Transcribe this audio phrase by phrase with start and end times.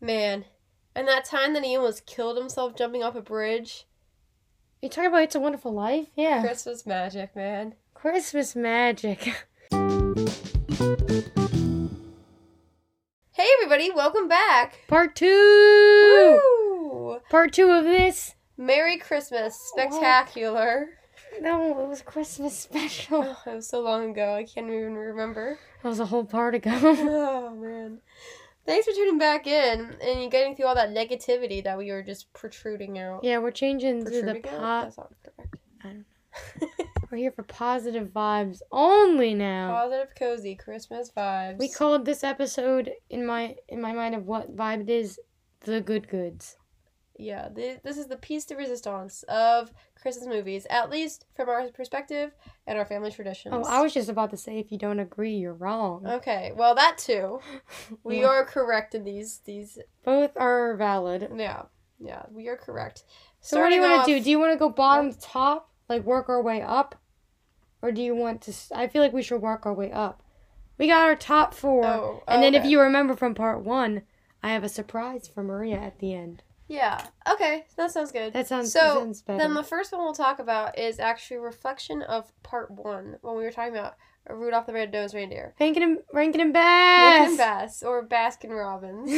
[0.00, 0.44] Man.
[0.94, 3.86] And that time that he almost killed himself jumping off a bridge.
[4.82, 6.06] You talking about It's a Wonderful Life?
[6.14, 6.40] Yeah.
[6.40, 7.74] Christmas magic, man.
[7.94, 9.46] Christmas magic.
[13.32, 14.80] Hey everybody, welcome back.
[14.88, 15.26] Part two.
[15.28, 17.20] Woo!
[17.30, 18.34] Part two of this.
[18.56, 20.88] Merry Christmas, oh, spectacular.
[21.40, 23.22] No, it was Christmas special.
[23.24, 25.56] Oh, it was so long ago, I can't even remember.
[25.84, 26.72] That was a whole part ago.
[26.82, 28.00] Oh man.
[28.68, 32.30] Thanks for tuning back in and getting through all that negativity that we were just
[32.34, 33.24] protruding out.
[33.24, 34.84] yeah, we're changing to the pop.
[34.84, 35.56] That's not correct.
[35.82, 36.04] I don't
[37.10, 39.72] We're here for positive vibes only now.
[39.72, 41.58] Positive, cozy Christmas vibes.
[41.58, 45.18] We called this episode in my in my mind of what vibe it is,
[45.62, 46.58] the good goods.
[47.18, 51.68] Yeah, th- this is the piece de resistance of Christmas movies, at least from our
[51.68, 52.34] perspective
[52.66, 53.54] and our family traditions.
[53.54, 56.06] Oh, I was just about to say if you don't agree, you're wrong.
[56.06, 57.40] Okay, well that too.
[58.04, 58.28] We Yeah.
[58.28, 59.78] are correct in these these.
[60.04, 61.28] Both are valid.
[61.34, 61.62] Yeah,
[61.98, 63.04] yeah, we are correct.
[63.40, 64.22] So what do you want to do?
[64.24, 66.94] Do you want to go bottom to top, like work our way up,
[67.82, 68.52] or do you want to?
[68.74, 70.22] I feel like we should work our way up.
[70.78, 74.02] We got our top four, Oh, and then if you remember from part one,
[74.42, 76.42] I have a surprise for Maria at the end.
[76.68, 77.02] Yeah.
[77.30, 78.32] Okay, that sounds good.
[78.34, 78.80] That sounds so.
[78.80, 79.38] that sounds better.
[79.38, 83.42] Then the first one we'll talk about is actually reflection of part one when we
[83.42, 83.94] were talking about
[84.28, 85.54] Rudolph the Red-Nosed Reindeer.
[85.58, 87.20] Rankin and Rankin and Bass.
[87.20, 87.80] Rankin Bass.
[87.80, 89.10] Bass or Baskin Robbins.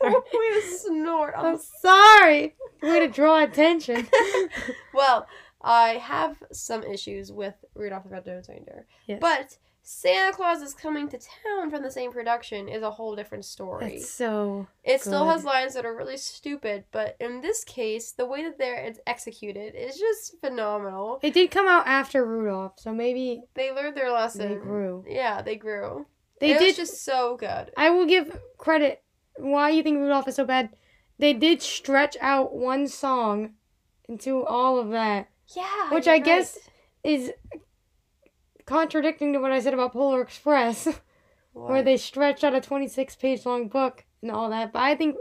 [0.00, 1.34] Way to snort.
[1.36, 2.54] I'm I'm sorry.
[2.82, 4.06] Way to draw attention.
[4.94, 5.26] well,
[5.62, 8.86] I have some issues with Rudolph the Red-Nosed Reindeer.
[9.06, 9.18] Yes.
[9.20, 9.56] But
[9.90, 13.94] Santa Claus is coming to town from the same production is a whole different story.
[13.94, 18.26] It's so it still has lines that are really stupid, but in this case, the
[18.26, 21.20] way that they're it's executed is just phenomenal.
[21.22, 24.50] It did come out after Rudolph, so maybe They learned their lesson.
[24.50, 25.06] they grew.
[25.08, 26.04] Yeah, they grew.
[26.38, 26.66] They it did.
[26.66, 27.70] was just so good.
[27.74, 29.02] I will give credit.
[29.36, 30.68] Why you think Rudolph is so bad?
[31.18, 33.54] They did stretch out one song
[34.06, 36.58] into all of that, Yeah, Which I guess-
[37.04, 37.10] right.
[37.10, 37.32] is
[38.68, 40.86] contradicting to what I said about Polar Express,
[41.52, 44.72] where they stretched out a 26 page long book and all that.
[44.72, 45.16] But I think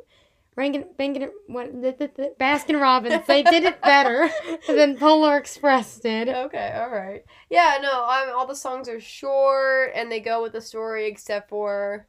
[0.55, 4.29] Rankin, Bankin, what, the, the, the Baskin Robbins, they did it better
[4.67, 6.27] than Polar Express did.
[6.29, 7.23] Okay, all right.
[7.49, 11.49] Yeah, no, I'm, all the songs are short and they go with the story except
[11.49, 12.07] for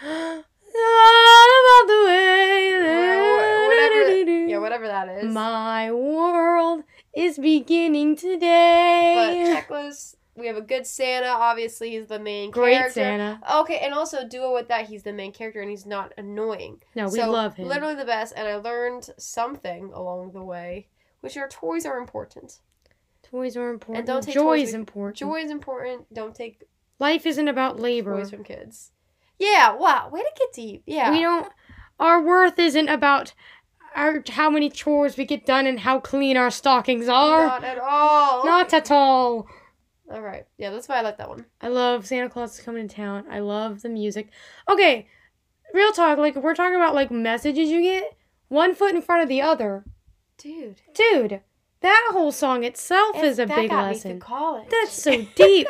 [0.78, 5.32] All about the way Wha- whatever- yeah, whatever that is.
[5.32, 6.84] My world
[7.16, 9.14] is beginning today.
[9.16, 11.28] But checklist, we have a good Santa.
[11.28, 12.92] Obviously, he's the main Great character.
[13.00, 13.40] Santa.
[13.60, 16.82] Okay, and also duo with that, he's the main character and he's not annoying.
[16.94, 17.68] No, we So, love him.
[17.68, 20.88] Literally the best, and I learned something along the way,
[21.20, 22.60] which are toys are important.
[23.22, 23.98] Toys are important.
[23.98, 25.16] And don't take Joy toys is with- important.
[25.16, 26.12] Joy is important.
[26.14, 26.62] Don't take
[26.98, 28.16] Life isn't about labor.
[28.16, 28.92] toys from kids.
[29.38, 30.82] Yeah, wow, way to get deep.
[30.86, 31.10] Yeah.
[31.10, 31.46] We don't.
[31.98, 33.34] Our worth isn't about
[33.94, 37.46] our how many chores we get done and how clean our stockings are.
[37.46, 38.44] Not at all.
[38.46, 39.46] Not at all.
[40.10, 40.46] All right.
[40.58, 41.46] Yeah, that's why I like that one.
[41.60, 43.24] I love Santa Claus is coming to town.
[43.30, 44.30] I love the music.
[44.68, 45.06] Okay,
[45.74, 46.18] real talk.
[46.18, 48.16] Like we're talking about like messages you get.
[48.48, 49.84] One foot in front of the other,
[50.38, 50.80] Dude.
[50.94, 51.40] dude.
[51.80, 54.22] That whole song itself is a that big got me lesson.
[54.70, 55.66] That's so deep.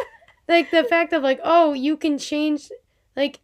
[0.47, 2.71] like the fact of like, oh, you can change
[3.17, 3.41] like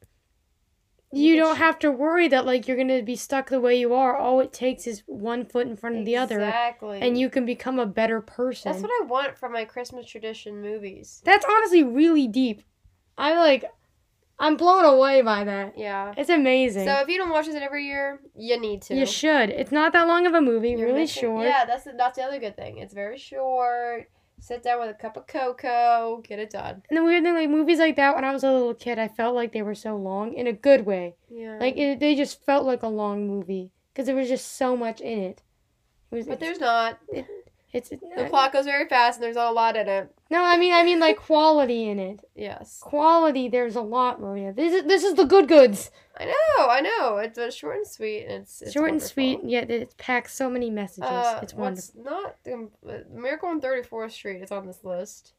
[1.15, 4.17] You don't have to worry that like you're gonna be stuck the way you are.
[4.17, 7.01] All it takes is one foot in front of the other Exactly.
[7.03, 8.73] and you can become a better person.
[8.73, 11.21] That's what I want from my Christmas tradition movies.
[11.25, 12.63] That's honestly really deep.
[13.19, 13.65] I like
[14.39, 15.79] I'm blown away by that.
[15.79, 16.15] Yeah.
[16.17, 16.87] It's amazing.
[16.87, 18.95] So if you don't watch this every year, you need to.
[18.95, 19.51] you should.
[19.51, 21.47] It's not that long of a movie, You're really missing- short.
[21.47, 22.79] Yeah, that's the, that's the other good thing.
[22.79, 24.09] It's very short.
[24.43, 26.83] Sit down with a cup of cocoa, get it done.
[26.91, 29.07] And the weird thing, like movies like that, when I was a little kid, I
[29.07, 31.15] felt like they were so long in a good way.
[31.31, 31.59] Yeah.
[31.61, 35.01] Like it, they just felt like a long movie because there was just so much
[35.01, 35.43] in it.
[36.11, 36.27] It was.
[36.27, 36.99] but there's not.
[37.73, 40.15] It's The plot goes very fast, and there's not a lot in it.
[40.31, 42.21] no, I mean, I mean like quality in it.
[42.35, 42.79] Yes.
[42.83, 44.53] Quality, there's a lot, Maria.
[44.53, 45.91] This is this is the good goods.
[46.19, 46.69] I know.
[46.69, 47.17] I know.
[47.17, 50.51] It's uh, short and sweet, and it's, it's Short and sweet, yet it packs so
[50.51, 51.05] many messages.
[51.11, 52.03] Uh, it's wonderful.
[52.03, 52.71] what's not um,
[53.11, 55.33] Miracle on 34th Street is on this list,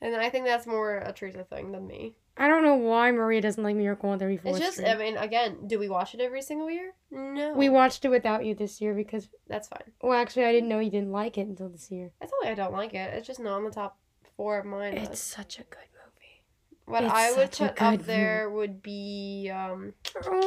[0.00, 2.14] and I think that's more a Teresa thing than me.
[2.40, 4.88] I don't know why Maria doesn't like Miracle on 34th It's just, Street.
[4.88, 6.94] I mean, again, do we watch it every single year?
[7.10, 7.52] No.
[7.52, 9.92] we watched it without you this year because, That's fine.
[10.02, 12.12] well, actually, I didn't know you didn't like it until this year.
[12.20, 13.12] It's not like I don't like it.
[13.14, 13.98] It's just not on the top
[14.36, 14.94] four of mine.
[14.94, 15.24] It's list.
[15.28, 16.42] such a good movie.
[16.86, 19.92] What it's I would put up there would be, um,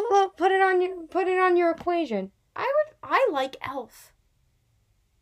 [0.10, 2.32] look, put it on your put it on your equation.
[2.56, 4.14] I would, I like Elf.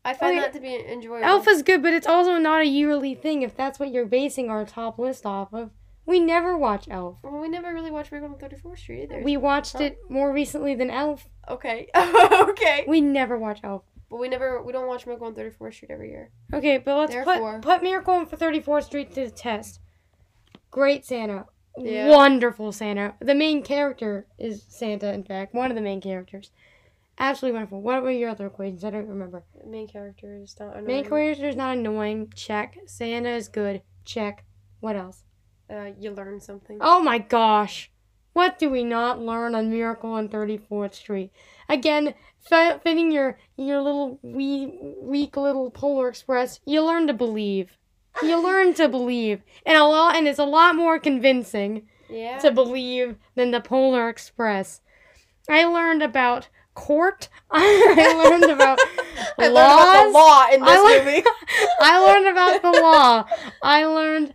[0.06, 0.40] I find Okay.
[0.46, 1.26] that to be enjoyable.
[1.26, 3.42] Elf is good, but it's also not a yearly thing.
[3.42, 5.72] If that's what you're basing our top list off of,
[6.06, 7.20] We never watch Elf.
[7.24, 9.22] Well, we never really watched Miracle on 34th Street either.
[9.24, 9.84] We watched Huh?
[9.84, 11.28] it more recently than Elf.
[11.48, 11.88] okay.
[11.96, 12.86] okay.
[12.88, 13.84] We never watch Elf.
[14.10, 16.32] But we never we don't watch Miracle on 34th Street every year.
[16.54, 19.80] Okay, but let's Therefore- put put Miracle on 34th Street to the test.
[20.70, 21.46] Great Santa.
[21.78, 22.10] Yeah.
[22.10, 23.14] Wonderful Santa.
[23.22, 25.54] The main character is Santa, in fact.
[25.54, 26.52] One of the main characters.
[27.18, 27.82] Absolutely wonderful.
[27.82, 28.84] What were your other equations?
[28.84, 29.44] I don't remember.
[29.66, 30.88] Main character is not annoying.
[30.88, 32.34] Main character is not annoying.
[32.36, 32.78] Check.
[32.88, 33.82] Santa is good.
[34.04, 34.44] Check.
[34.80, 35.24] What else?
[35.72, 36.78] Uh, you learn something.
[36.82, 37.90] Oh my gosh.
[38.34, 41.32] What do we not learn on Miracle on 34th Street?
[41.70, 47.78] Again, fitting your your little wee weak little Polar Express, you learn to believe.
[48.24, 49.42] You learn to believe.
[49.66, 52.38] And a lot and it's a lot more convincing Yeah.
[52.40, 54.82] to believe than the Polar Express.
[55.50, 57.28] I learned about court.
[57.52, 58.80] I learned about
[59.38, 59.54] I laws.
[59.54, 61.24] learned about the law in this I learned- movie.
[61.82, 63.26] I learned about the law.
[63.62, 64.34] I learned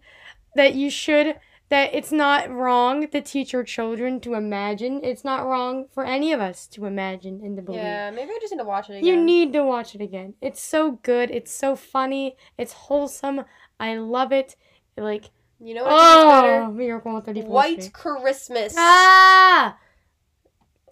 [0.57, 1.37] that you should
[1.69, 5.01] that it's not wrong to teach your children to imagine.
[5.03, 7.81] It's not wrong for any of us to imagine and to believe.
[7.81, 9.05] yeah, maybe I just need to watch it again.
[9.05, 10.35] You need to watch it again.
[10.41, 11.31] It's so good.
[11.31, 12.37] It's so funny.
[12.57, 13.45] It's wholesome.
[13.81, 14.55] I love it.
[14.97, 16.73] Like You know what I think is oh.
[16.73, 17.93] Miracle on 34th White Street.
[17.93, 18.75] Christmas.
[18.79, 19.77] Ah!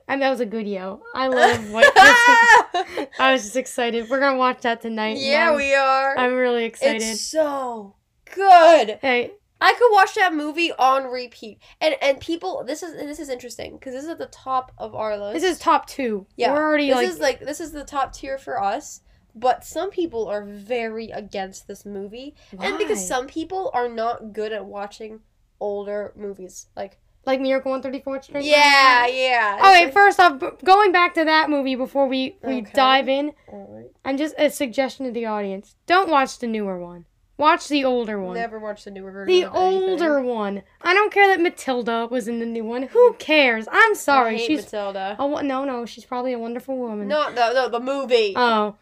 [0.07, 1.03] I mean, that was a good yo.
[1.15, 3.09] I love White Christmas.
[3.19, 4.11] I was just excited.
[4.11, 5.19] We're gonna watch that tonight.
[5.19, 6.19] yeah, we are.
[6.19, 7.01] I'm really excited.
[7.01, 7.95] It's so
[8.35, 8.99] good.
[9.01, 11.59] Hey, I could watch that movie on repeat.
[11.81, 14.95] And and people, this is this is interesting because this is at the top of
[14.95, 15.35] our list.
[15.41, 16.27] This is top two.
[16.37, 19.01] Yeah, We're already this like is like this is the top tier for us.
[19.37, 24.53] But some people are very against this movie, and because some people are not good
[24.53, 25.21] at watching
[25.61, 28.45] older movies, like like Miracle on 34th Street.
[28.45, 29.57] yeah, yeah.
[29.61, 32.71] Okay, like- first off, b- going back to that movie before we, we Okay.
[32.75, 33.91] dive in, Alright.
[34.05, 35.75] I'm just a suggestion to the audience.
[35.87, 37.07] Don't watch the newer one.
[37.37, 38.35] Watch the older one.
[38.35, 39.27] Never watch the newer version.
[39.27, 39.91] the anything.
[39.91, 40.63] older one.
[40.81, 42.85] I don't care that Matilda was in the new one.
[42.85, 43.67] Who cares?
[43.71, 44.37] I'm sorry.
[44.37, 45.17] I hate She's Matilda.
[45.19, 45.85] oh no no.
[45.85, 47.09] She's probably a wonderful woman.
[47.09, 48.35] No, no, no, the movie.
[48.37, 48.77] Oh,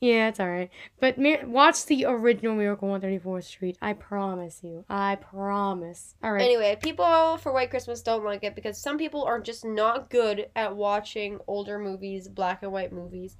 [0.00, 0.70] yeah, it's all right.
[1.00, 3.78] But Mir- watch the original Miracle on 34th Street.
[3.80, 4.84] I promise you.
[4.88, 6.14] I promise.
[6.24, 6.42] All right.
[6.42, 10.48] Anyway, people for White Christmas don't like it because some people are just not good
[10.56, 13.36] at watching older movies, black and white movies.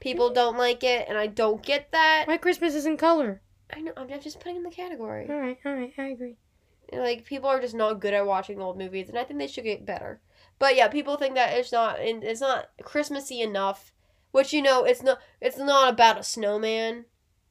[0.00, 2.26] People don't like it, and I don't get that.
[2.28, 3.42] White Christmas is in color.
[3.72, 5.26] I know, I'm just putting in the category.
[5.28, 6.36] All right, all right, I agree.
[6.92, 9.64] Like, people are just not good at watching old movies, and I think they should
[9.64, 10.20] get better.
[10.58, 13.92] But yeah, people think that it's not, and it's not Christmassy enough.
[14.30, 15.18] Which you know, it's not.
[15.40, 17.06] It's not about a snowman.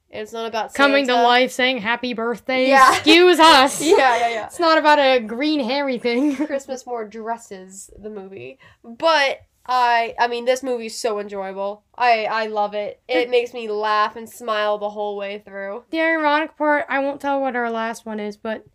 [0.10, 2.70] It's not about Coming to life saying happy birthday.
[2.70, 2.92] Yeah.
[2.94, 3.82] Excuse us.
[3.82, 4.46] Yeah, yeah, yeah.
[4.46, 6.36] It's not about a green hairy thing.
[6.36, 8.58] Christmas more dresses the movie.
[8.84, 11.84] But I I mean this movie's so enjoyable.
[11.98, 13.02] I I love it.
[13.08, 15.84] It makes me laugh and smile the whole way through.
[15.90, 18.66] the ironic part, I won't tell what our last one is, but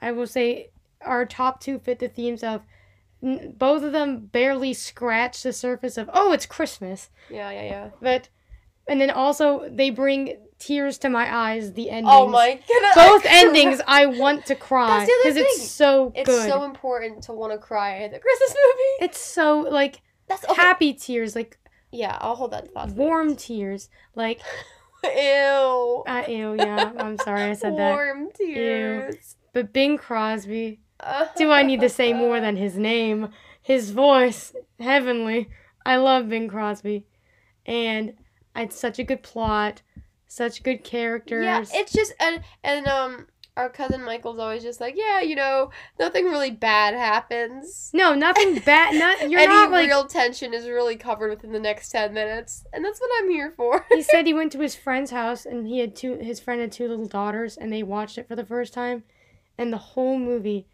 [0.00, 0.70] I will say
[1.02, 2.62] our top two fit the themes of
[3.22, 7.88] n- both of them barely scratch the surface of oh it's Christmas, Yeah, yeah, yeah.
[8.02, 8.28] but
[8.88, 11.72] and then also they bring tears to my eyes.
[11.74, 12.12] The endings.
[12.14, 12.94] Oh my goodness.
[12.94, 16.48] Both endings, I want to cry That's the other because it's so It's good.
[16.48, 19.04] so important to want to cry at the Christmas movie.
[19.06, 20.54] it's so like That's okay.
[20.62, 21.58] happy tears, like
[21.92, 22.90] Yeah, I'll hold that thought.
[22.90, 24.40] warm tears, like
[25.04, 26.04] Ew.
[26.06, 26.54] uh, ew.
[26.58, 27.92] Yeah, I'm sorry I said that.
[27.92, 29.36] Warm tears.
[29.52, 30.80] But Bing Crosby,
[31.36, 33.30] do I need to say more than his name?
[33.62, 35.48] His voice, heavenly.
[35.84, 37.06] I love Bing Crosby,
[37.66, 38.14] and
[38.54, 39.82] it's such a good plot,
[40.28, 41.44] such good characters.
[41.44, 43.26] Yeah, it's just and and um
[43.60, 47.90] our cousin Michael's always just like, yeah, you know, nothing really bad happens.
[47.92, 48.94] no, nothing bad.
[48.94, 49.88] Not you're Any not like.
[49.88, 53.52] real tension is really covered within the next ten minutes, and that's what I'm here
[53.56, 53.86] for.
[53.90, 56.16] he said he went to his friend's house and he had two.
[56.16, 59.04] His friend had two little daughters, and they watched it for the first time,
[59.58, 60.66] and the whole movie,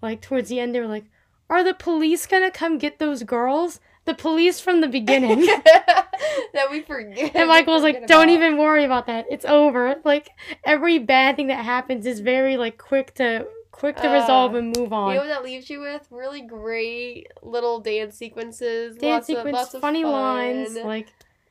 [0.00, 1.06] like towards the end, they were like,
[1.48, 5.46] "Are the police gonna come get those girls?" The police from the beginning.
[6.54, 7.34] that we forget.
[7.34, 8.34] And Michael was like, "Don't about.
[8.34, 9.26] even worry about that.
[9.30, 10.30] It's over." Like
[10.64, 14.76] every bad thing that happens is very like quick to quick to resolve Uh, and
[14.76, 15.10] move on.
[15.10, 16.06] You know what that leaves you with?
[16.10, 21.08] Really great little dance sequences, Dance lots of lots of funny fun, lines, like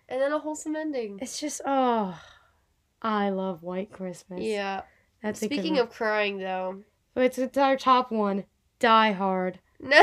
[0.08, 1.20] and then a wholesome ending.
[1.22, 2.20] it's just oh,
[3.02, 4.42] I love White Christmas.
[4.42, 4.82] Yeah.
[5.24, 6.84] that's Speaking of crying, though,
[7.16, 8.46] it's it's our top one.
[8.80, 9.60] Die Hard.
[9.80, 10.00] no.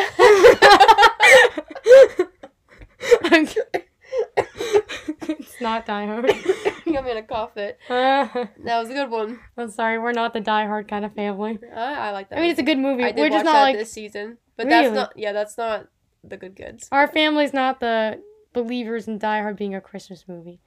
[5.39, 6.27] it's not Die Hard.
[6.87, 7.79] you got me in a cough it.
[7.91, 8.27] Uh,
[8.65, 9.39] That was a good one.
[9.57, 11.59] I'm sorry, we're not the Die Hard kind of family.
[11.75, 12.39] I, I like that.
[12.39, 13.05] I mean, it's a good movie.
[13.05, 14.95] I did We're watch just not that like this season, but that's Really?
[14.97, 15.13] not.
[15.17, 15.89] Yeah, that's not
[16.25, 16.89] the good goods.
[16.91, 18.21] our family's not the
[18.53, 20.61] believers in Die Hard being a Christmas movie,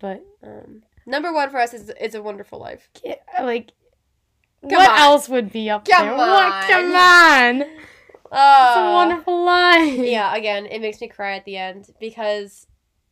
[0.00, 2.88] but Um, number one for us is "It's a Wonderful Life."
[3.42, 3.72] like
[4.62, 4.98] Come what on.
[4.98, 6.16] else would be up Come there?
[6.16, 6.28] What?
[6.28, 6.62] on.
[6.68, 7.60] Come on.
[7.62, 8.92] It's a Oh.
[8.94, 9.98] wonderful life.
[9.98, 12.66] yeah, again, it makes me cry at the end because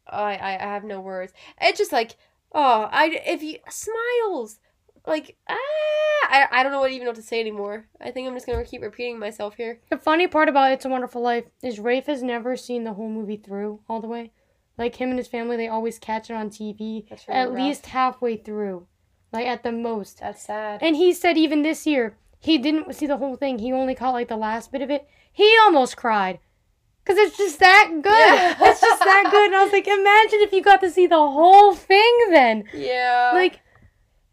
[0.08, 1.32] I I, I have no words.
[1.60, 2.16] It's just like
[2.52, 4.58] oh, I if you smiles
[5.06, 7.86] like ah, I I don't know what even what to say anymore.
[8.00, 9.80] I think I'm just gonna keep repeating myself here.
[9.90, 13.08] The funny part about It's a Wonderful Life is Rafe has never seen the whole
[13.08, 14.32] movie through all the way.
[14.78, 17.58] Like him and his family, they always catch it on TV really at rough.
[17.58, 18.86] least halfway through,
[19.32, 20.20] like at the most.
[20.20, 20.82] That's sad.
[20.82, 23.58] And he said even this year he didn't see the whole thing.
[23.58, 25.08] He only caught like the last bit of it.
[25.32, 26.38] He almost cried.
[27.06, 28.12] Cause it's just that good.
[28.12, 28.56] Yeah.
[28.60, 29.46] It's just that good.
[29.46, 32.64] And I was like, imagine if you got to see the whole thing then.
[32.74, 33.60] yeah, Like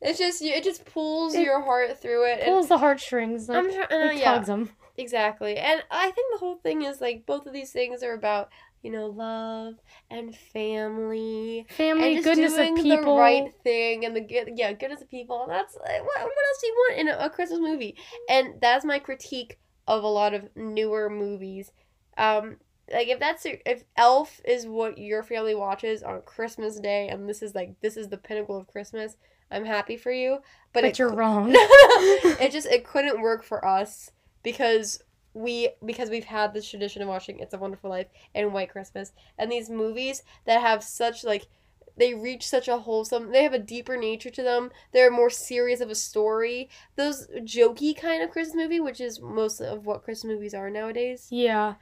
[0.02, 2.44] it's just it just pulls It your heart through it.
[2.44, 3.48] pulls the heartstrings.
[3.48, 4.34] Like, I'm uh, like yeah.
[4.34, 4.70] tugs them.
[4.98, 5.58] Exactly.
[5.58, 8.50] And I think the whole thing is like both of these things are about,
[8.82, 9.76] you know, love
[10.12, 13.16] and family Family, and goodness of people.
[13.16, 15.44] the right thing and the good yeah, goodness of people.
[15.44, 17.96] And that's like, what, what else do you want in a, a Christmas movie?
[18.30, 21.72] And that's my critique of a lot of newer movies.
[22.18, 22.58] Um
[22.92, 27.42] like if that's if Elf is what your family watches on Christmas Day and this
[27.42, 29.16] is like this is the pinnacle of Christmas,
[29.52, 30.40] I'm happy for you.
[30.74, 31.50] But, But, it you're wrong.
[31.56, 34.12] it just it couldn't work for us
[34.44, 35.02] because
[35.34, 39.14] we because we've had this tradition of watching It's a Wonderful Life and White Christmas
[39.38, 41.48] and these movies that have such like
[41.96, 45.80] they reach such a wholesome they have a deeper nature to them they're more serious
[45.80, 50.34] of a story those jokey kind of christmas movie which is most of what christmas
[50.34, 51.76] movies are nowadays yeah.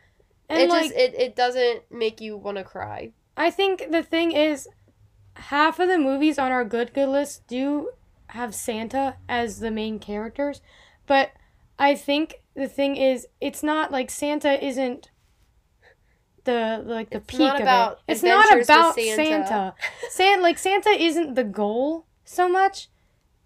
[0.52, 4.04] And it like just it, it doesn't make you want to cry I think the
[4.04, 4.68] thing is,
[5.36, 7.90] half of the movies on our good good list do
[8.28, 10.62] have Santa as the main characters,
[11.08, 11.32] but
[11.80, 15.10] I think the thing is, it's not like Santa isn't
[16.44, 18.12] the like the It's peak not of about it.
[18.12, 19.16] It's not about Santa.
[19.16, 19.76] Santa.
[20.10, 22.90] Santa like Santa isn't the goal so much.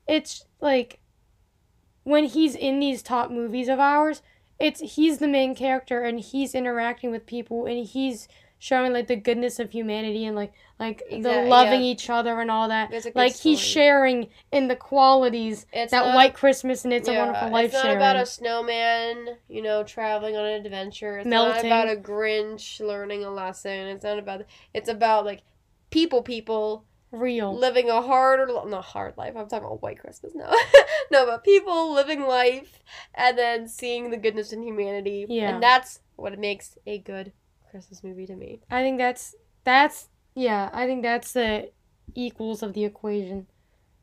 [0.08, 1.00] It's like
[2.04, 4.22] when he's in these top movies of ours,
[4.60, 9.16] it's he's the main character and he's interacting with people and he's showing like the
[9.16, 11.88] goodness of humanity and like like the loving yeah.
[11.92, 12.90] each other and all that.
[12.90, 16.94] There's a good Like he's sharing in the qualities it's that not- white Christmas and
[16.94, 17.98] it's a wonderful life It's not sharing.
[17.98, 21.18] about a snowman, you know, traveling on an adventure.
[21.18, 21.70] It's Melting.
[21.70, 23.72] not about a Grinch learning a lesson.
[23.88, 24.46] It's not about.
[24.74, 25.42] It's about like
[25.92, 26.86] people, people
[27.16, 27.56] Real.
[27.58, 29.34] living a hard or not hard life.
[29.36, 30.34] I'm talking about white Christmas.
[30.36, 30.52] No,
[31.12, 32.80] no, but people living life
[33.14, 35.26] and then seeing the goodness in humanity.
[35.28, 35.54] Yeah.
[35.56, 37.32] and that's what makes a good
[37.72, 38.62] Christmas movie to me.
[38.70, 41.72] I think that's that's yeah, I think that's the
[42.14, 43.48] equals of the equation.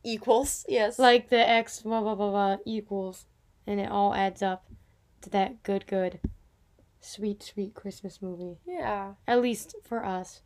[0.04, 0.98] Equals, yes.
[0.98, 3.26] Like the x blah blah blah blah equals
[3.66, 4.64] and it all adds up
[5.22, 6.18] to that good good
[7.00, 8.58] sweet sweet Christmas movie.
[8.66, 9.14] yeah.
[9.26, 10.42] At least for us.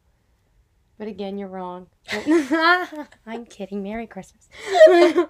[0.98, 1.88] But again, you're wrong.
[3.26, 3.82] I'm kidding.
[3.82, 4.48] Merry Christmas.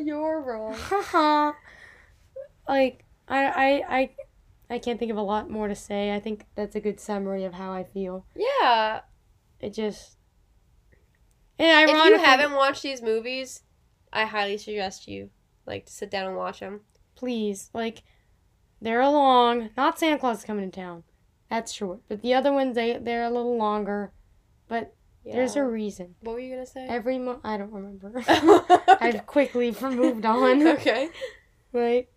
[0.00, 1.54] You're wrong.
[2.68, 4.10] like I I I
[4.70, 6.14] I can't think of a lot more to say.
[6.14, 8.26] I think that's a good summary of how I feel.
[8.34, 9.00] Yeah.
[9.60, 10.16] It just
[11.58, 13.62] and If you haven't watched these movies,
[14.12, 15.30] I highly suggest you
[15.66, 16.80] like to sit down and watch them.
[17.14, 18.02] please like
[18.80, 19.70] they're long.
[19.76, 21.04] Not Santa Claus is coming to town.
[21.52, 22.00] That's short.
[22.08, 24.10] But the other ones they they're a little longer.
[24.68, 25.36] But Yeah.
[25.36, 26.14] there's a reason.
[26.20, 26.86] What were you gonna say?
[26.88, 28.10] Every mo- I don't remember.
[28.26, 30.66] I've quickly moved on.
[30.76, 31.10] okay.
[31.74, 32.08] Right.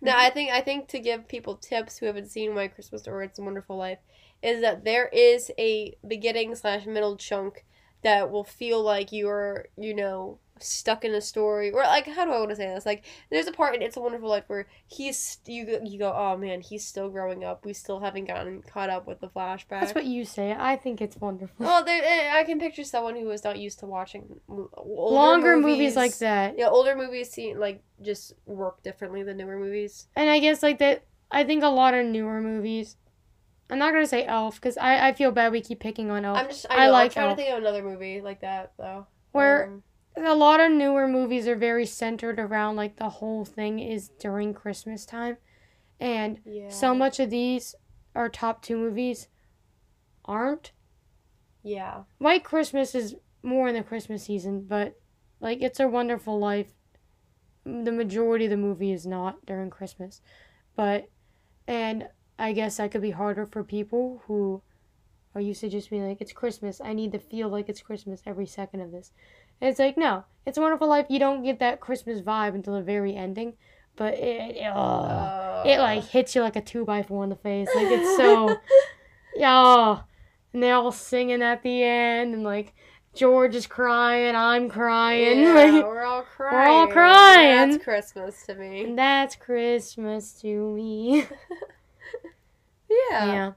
[0.00, 3.22] No, I think I think to give people tips who haven't seen White Christmas or
[3.22, 3.98] It's a Wonderful Life
[4.42, 7.66] is that there is a beginning slash middle chunk
[8.02, 12.32] that will feel like you're you know stuck in a story or like how do
[12.32, 14.66] I want to say this like there's a part in It's a Wonderful Life where
[14.86, 18.90] he's you you go oh man he's still growing up we still haven't gotten caught
[18.90, 20.54] up with the flashback That's what you say.
[20.58, 21.54] I think it's wonderful.
[21.58, 25.56] well there eh, I can picture someone who is not used to watching older Longer
[25.56, 25.96] movies.
[25.96, 26.58] like that.
[26.58, 30.78] yeah older movies seem like just work differently than newer movies And I guess like
[30.78, 32.96] that I think a lot of newer movies
[33.70, 36.38] I'm not gonna say Elf because I, I feel bad we keep picking on Elf.
[36.38, 36.64] I'm just.
[36.70, 37.36] I, know, I like am trying Elf.
[37.36, 39.06] to think of another movie like that though.
[39.32, 39.82] Where Um,
[40.26, 44.54] a lot of newer movies are very centered around like the whole thing is during
[44.54, 45.36] Christmas time,
[46.00, 46.70] and yeah.
[46.70, 47.74] so much of these
[48.14, 49.28] our top two movies
[50.24, 50.72] aren't.
[51.62, 52.02] Yeah.
[52.18, 54.98] White Christmas is more in the Christmas season, but
[55.40, 56.72] like It's a Wonderful Life,
[57.64, 60.20] the majority of the movie is not during Christmas.
[60.74, 61.08] But,
[61.66, 62.08] and
[62.38, 64.62] I guess that could be harder for people who
[65.34, 66.80] are used to just being like, it's Christmas.
[66.80, 69.12] I need to feel like it's Christmas every second of this.
[69.60, 71.06] And it's like, no, It's a Wonderful Life.
[71.08, 73.54] You don't get that Christmas vibe until the very ending.
[73.96, 77.36] But it, it, oh, it like hits you like a two by four in the
[77.36, 77.68] face.
[77.74, 78.56] Like it's so.
[79.36, 80.00] Yeah.
[80.52, 82.74] And they're all singing at the end and like
[83.14, 84.34] George is crying.
[84.34, 85.40] I'm crying.
[85.40, 86.54] Yeah, like, we're all crying.
[86.54, 87.70] We're all crying.
[87.70, 88.84] That's Christmas to me.
[88.84, 91.26] and that's Christmas to me.
[92.90, 93.26] Yeah.
[93.26, 93.52] yeah.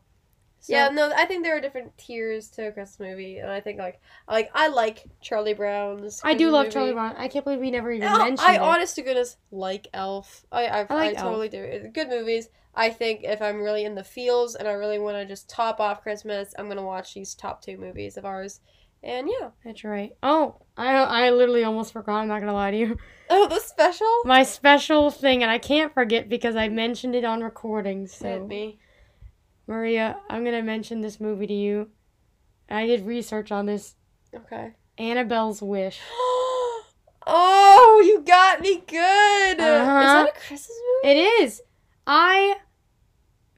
[0.62, 3.60] So- Yeah, no, I think there are different tiers to a Christmas movie, and I
[3.60, 4.00] think like,
[4.30, 6.22] like I like Charlie Brown's.
[6.24, 6.74] I do love movie.
[6.74, 7.16] Charlie Brown.
[7.18, 8.62] I can't believe we never even oh, No, mentioned I it.
[8.62, 10.46] honest to goodness like Elf.
[10.52, 11.62] I I, I, like totally do.
[11.64, 12.50] It's Good movies.
[12.76, 15.80] I think if I'm really in the feels and I really want to just top
[15.80, 18.62] off Christmas, I'm gonna watch these top two movies of ours.
[19.04, 19.50] And yeah.
[19.66, 20.12] That's right.
[20.22, 22.20] Oh, I I literally almost forgot.
[22.22, 22.98] I'm not gonna lie to you.
[23.34, 24.06] Oh, the special.
[24.26, 28.02] My special thing, and I can't forget because I mentioned it on recording.
[28.02, 28.78] Hit So me.
[29.68, 31.90] Maria, I'm gonna mention this movie to you.
[32.70, 33.96] I did research on this.
[34.34, 34.74] Okay.
[34.98, 36.00] Annabelle's Wish.
[37.28, 39.58] oh, you got me good.
[39.60, 40.24] Is Uh-huh.
[40.24, 40.70] that a Christmas
[41.04, 41.20] movie?
[41.20, 41.62] It is.
[42.08, 42.56] I.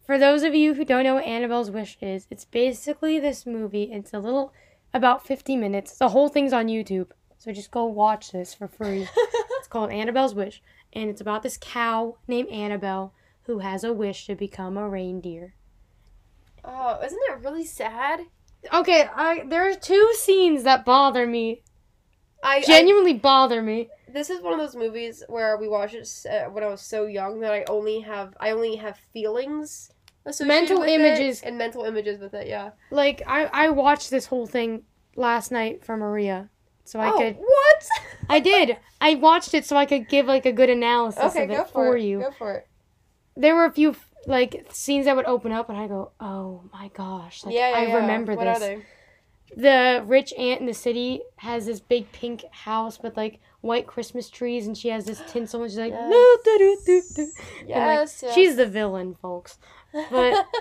[0.06, 3.84] For those of you who don't know what Annabelle's Wish is, it's basically this movie.
[3.84, 4.52] It's a little,
[4.94, 5.98] about 50 minutes.
[5.98, 7.12] The whole thing's on YouTube.
[7.38, 9.08] So just go watch this for free.
[9.60, 14.28] It's called Annabelle's Wish, and it's about this cow named Annabelle who has a wish
[14.28, 15.54] to become a reindeer.
[16.64, 18.22] Oh, isn't it really sad?
[18.74, 21.64] Okay, I there are two scenes that bother me.
[22.44, 23.90] I, I Genuinely bother me.
[24.12, 27.06] this is one of those movies where we watched it uh, when I was so
[27.06, 29.92] young that I only have I only have feelings
[30.26, 31.42] associated Mental images.
[31.42, 32.48] and mental images with it.
[32.48, 32.72] Yeah.
[32.92, 34.84] Like I I watched this whole thing
[35.16, 36.50] last night for Maria,
[36.84, 37.38] so I oh, could.
[37.38, 37.88] what?
[38.30, 38.78] I did.
[39.00, 41.64] I watched it so I could give like a good analysis okay, of it go
[41.64, 42.04] for, for, it.
[42.04, 42.20] you.
[42.20, 42.68] Go for it.
[43.36, 43.96] There were a few
[44.28, 47.78] like scenes that would open up, and I go, "Oh my gosh!" Like, yeah, yeah,
[47.78, 47.96] I yeah.
[47.96, 48.58] remember what this.
[48.58, 48.82] Are they?
[49.56, 54.30] the rich aunt in the city has this big pink house with like white Christmas
[54.30, 56.10] trees, and she has this tinsel, and she's like, Yes.
[56.10, 57.30] "No, do, do, do, do." And,
[57.70, 58.34] like, Yes, yes.
[58.34, 59.58] she's the villain, folks.
[60.10, 60.48] but-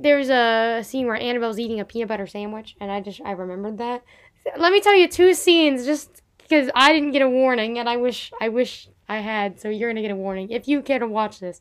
[0.00, 3.78] There's a scene where Annabelle's eating a peanut butter sandwich, and I just I remembered
[3.78, 4.04] that.
[4.56, 7.96] Let me tell you two scenes, just because I didn't get a warning, and I
[7.96, 9.58] wish I wish I had.
[9.60, 11.60] So you're gonna get a warning if you care to watch this.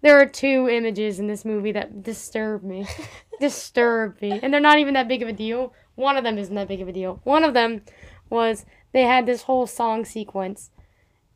[0.00, 2.86] There are two images in this movie that disturb me,
[3.40, 5.72] disturb me, and they're not even that big of a deal.
[5.96, 7.20] One of them isn't that big of a deal.
[7.24, 7.82] One of them
[8.30, 10.70] was they had this whole song sequence,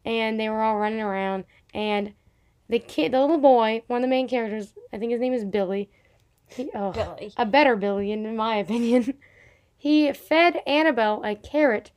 [0.05, 2.15] and they were all running around, and
[2.69, 5.45] the kid, the little boy, one of the main characters, I think his name is
[5.45, 5.91] Billy.
[6.47, 7.33] He, oh, Billy.
[7.37, 9.15] a better Billy, in my opinion.
[9.83, 11.91] He fed Annabelle a carrot,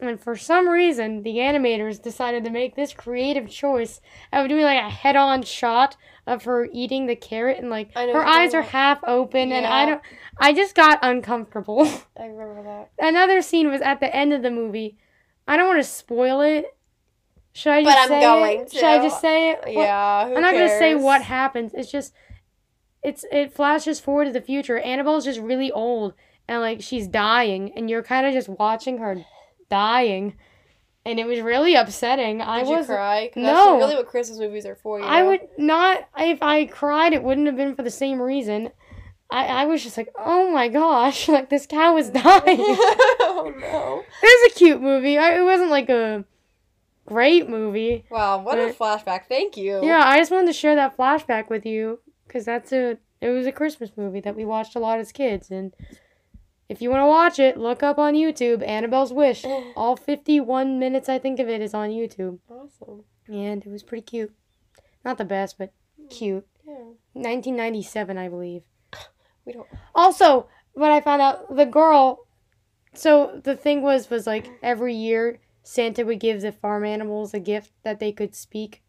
[0.00, 4.00] and for some reason, the animators decided to make this creative choice
[4.32, 8.54] of doing like a head-on shot of her eating the carrot, and like her eyes
[8.54, 10.02] are half open, and I don't.
[10.38, 11.84] I just got uncomfortable.
[12.18, 12.90] I remember that.
[12.98, 14.96] Another scene was at the end of the movie.
[15.46, 16.66] I don't want to spoil it.
[17.52, 18.72] Should I just But just I'm say going it?
[18.72, 19.60] Should I just say it?
[19.66, 20.24] Yeah.
[20.26, 21.72] I'm not gonna say what happens.
[21.74, 22.14] It's just
[23.02, 24.78] it's it flashes forward to the future.
[24.78, 26.14] Annabelle's just really old
[26.46, 29.24] and like she's dying and you're kind of just watching her
[29.70, 30.34] dying.
[31.04, 32.42] And it was really upsetting.
[32.42, 33.30] I Did you was cry?
[33.34, 33.42] No.
[33.42, 35.00] That's really what Christmas movies are for.
[35.00, 38.70] You I would not if I cried it wouldn't have been for the same reason.
[39.30, 42.24] I, I was just like, oh my gosh, like this cow is dying.
[42.58, 44.04] oh no!
[44.22, 45.16] it was a cute movie.
[45.16, 46.24] I, it wasn't like a
[47.06, 48.04] great movie.
[48.10, 49.26] Wow, what a flashback!
[49.26, 49.84] Thank you.
[49.84, 53.46] Yeah, I just wanted to share that flashback with you because that's a it was
[53.46, 55.72] a Christmas movie that we watched a lot as kids, and
[56.70, 59.44] if you want to watch it, look up on YouTube Annabelle's Wish.
[59.76, 63.02] All fifty-one minutes I think of it is on YouTube, Awesome.
[63.26, 64.32] and it was pretty cute.
[65.04, 66.06] Not the best, but hmm.
[66.06, 66.46] cute.
[66.64, 66.74] Yeah.
[67.14, 68.62] 1997, I believe.
[69.44, 69.66] We don't.
[69.94, 72.26] Also, what I found out, the girl.
[72.92, 77.40] So the thing was, was like every year Santa would give the farm animals a
[77.40, 78.82] gift that they could speak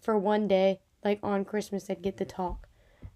[0.00, 0.80] for one day.
[1.04, 2.66] Like on Christmas, they'd get to talk,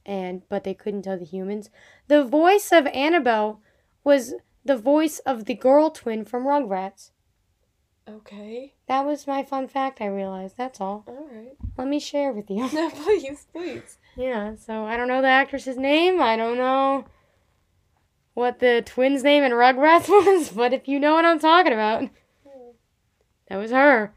[0.06, 1.70] and but they couldn't tell the humans.
[2.06, 3.61] The voice of Annabelle
[4.05, 4.35] was
[4.65, 7.11] the voice of the girl twin from Rugrats.
[8.09, 8.75] Okay.
[8.88, 10.01] That was my fun fact.
[10.01, 10.57] I realized.
[10.57, 11.05] That's all.
[11.07, 11.53] All right.
[11.79, 12.69] Let me share with you.
[12.73, 13.99] No, please, please.
[14.17, 16.21] Yeah, so I don't know the actress's name.
[16.21, 17.05] I don't know
[18.35, 22.01] what the twin's name in Rugrats was, but if you know what I'm talking about,
[22.03, 22.71] hmm.
[23.49, 24.12] that was her.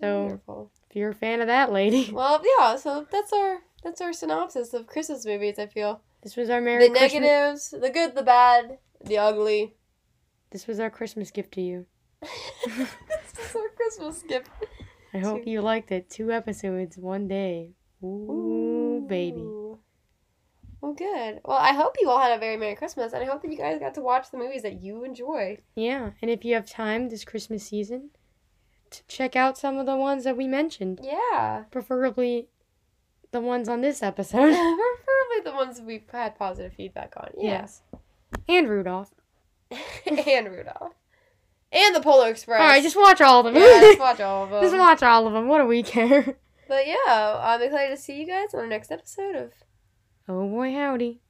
[0.00, 0.70] So Wonderful.
[0.90, 2.76] if you're a fan of that lady, Well, yeah.
[2.76, 5.58] So that's our that's our synopsis of Christmas movies.
[5.58, 7.12] I feel this was our Merry the Christmas.
[7.12, 9.74] negatives, the good, the bad, the ugly.
[10.50, 11.86] This was our Christmas gift to you.
[12.22, 12.88] this
[13.50, 14.48] is our Christmas gift.
[15.12, 16.10] I hope you liked it.
[16.10, 17.72] Two episodes, one day.
[18.02, 19.40] Ooh, baby.
[19.40, 19.78] Ooh.
[20.80, 21.40] Well, good.
[21.44, 23.56] Well, I hope you all had a very Merry Christmas, and I hope that you
[23.56, 25.58] guys got to watch the movies that you enjoy.
[25.74, 28.10] Yeah, and if you have time this Christmas season,
[28.90, 31.64] to check out some of the ones that we mentioned, Yeah.
[31.70, 32.48] preferably
[33.30, 34.52] the ones on this episode.
[34.52, 37.30] Preferably the ones we've had positive feedback on.
[37.38, 37.50] Yeah.
[37.62, 37.82] Yes.
[38.48, 39.12] And Rudolph.
[40.06, 40.94] and Rudolph.
[41.72, 42.60] And the Polar Express.
[42.60, 43.60] All right, just watch all of them.
[43.62, 44.62] yeah, just watch all of them.
[44.62, 45.48] just watch all of them.
[45.48, 46.36] What do we care?
[46.68, 49.52] But yeah, I'm excited to see you guys on our next episode of.
[50.28, 51.20] Oh boy, howdy.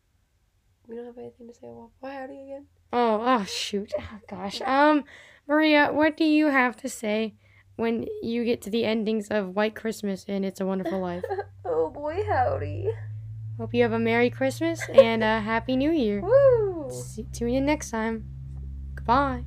[0.86, 2.66] We don't have anything to say about why howdy again.
[2.92, 3.92] Oh, oh shoot.
[3.98, 4.60] Oh, gosh.
[4.60, 5.04] Um,
[5.48, 7.34] Maria, what do you have to say
[7.76, 11.24] when you get to the endings of White Christmas and It's a Wonderful Life?
[11.64, 12.90] oh boy, howdy.
[13.58, 16.20] Hope you have a Merry Christmas and a Happy New Year.
[16.20, 16.73] Woo!
[16.90, 18.24] See, tune in next time.
[18.94, 19.44] Goodbye.